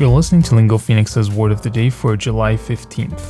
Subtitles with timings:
[0.00, 3.22] You're listening to Lingo Phoenix's Word of the Day for July 15th.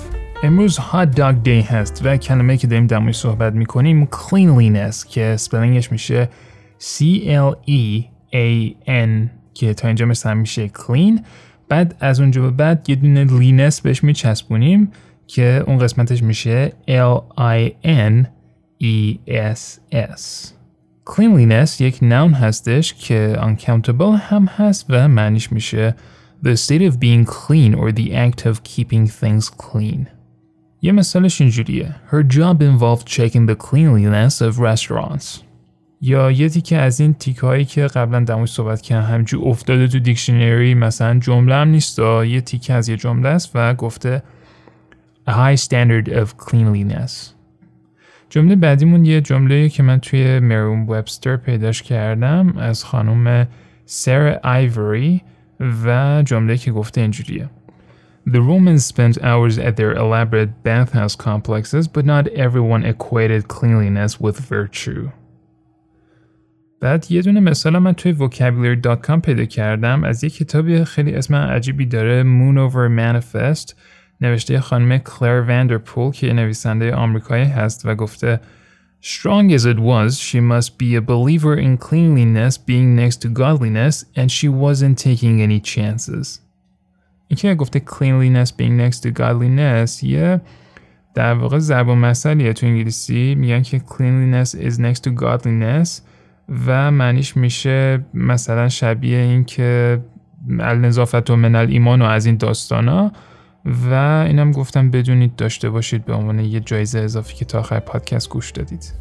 [0.43, 5.93] امروز hot dog day هست و کلمه که داریم در صحبت می‌کنیم cleanliness که سپلنگش
[5.93, 6.29] میشه
[6.81, 8.09] C-L-E-A-N.
[9.55, 11.21] که تا اینجا مثل میشه clean
[11.69, 14.93] بعد از اونجا به بعد یه دونه لینس بهش میچسبونیم
[15.27, 17.83] که اون قسمتش میشه L-I-N-E-S-S
[21.11, 25.95] cleanliness یک noun هستش که uncountable هم هست و معنیش میشه
[26.43, 30.07] the state of being clean or the act of keeping things clean.
[30.83, 35.45] یه مثالش اینجوریه Her job involved checking the cleanliness of restaurants.
[36.03, 39.99] یا یه تیکه از این تیک هایی که قبلا در صحبت کردم همجور افتاده تو
[39.99, 44.23] دیکشنری مثلا جمله هم نیست یه تیکه از یه جمله است و گفته
[45.29, 47.13] A high standard of cleanliness
[48.31, 53.49] جمله بعدیمون یه جمله که من توی مروم وبستر پیداش کردم از خانم
[53.87, 55.23] سر آیوری
[55.61, 57.51] و جمله که گفته اینجوریه
[58.29, 64.39] The Romans spent hours at their elaborate bathhouse complexes, but not everyone equated cleanliness with
[64.39, 65.09] virtue.
[66.81, 71.87] بعد یه دونه مثال من توی vocabulary.com پیدا کردم از یه کتابی خیلی اسم عجیبی
[71.87, 73.75] داره Moon Over Manifest
[74.21, 78.41] نوشته خانم کلر وندرپول که نویسنده آمریکایی هست و گفته
[79.02, 84.06] Strong as it was, she must be a believer in cleanliness being next to godliness
[84.16, 86.40] and she wasn't taking any chances.
[87.28, 90.42] اینکه گفته cleanliness being next to godliness یه
[91.14, 96.02] در واقع زبان مسئلیه تو انگلیسی میگن که cleanliness is next to godliness
[96.68, 100.02] و معنیش میشه مثلا شبیه این که
[100.60, 103.12] النظافت و من ایمان و از این داستانا
[103.66, 103.94] و
[104.28, 108.52] اینم گفتم بدونید داشته باشید به عنوان یه جایزه اضافی که تا آخر پادکست گوش
[108.52, 108.94] دادید.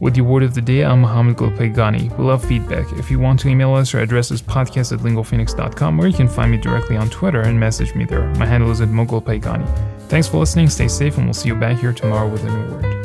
[0.00, 2.04] With your word of the day, I'm Mohammed Golpegani.
[2.16, 2.86] We love feedback.
[3.02, 6.28] If you want to email us, our address is podcast at lingophoenix.com or you can
[6.28, 8.26] find me directly on Twitter and message me there.
[8.34, 9.66] My handle is at mogulpegani.
[10.08, 12.74] Thanks for listening, stay safe, and we'll see you back here tomorrow with a new
[12.74, 13.01] word.